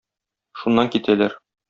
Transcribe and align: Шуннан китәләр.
Шуннан 0.61 0.91
китәләр. 0.97 1.37